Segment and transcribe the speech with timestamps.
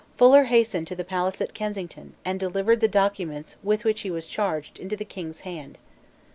[0.17, 4.25] Fuller hastened to the palace at Kensington, and delivered the documents with which he was
[4.25, 5.77] charged into the King's hand.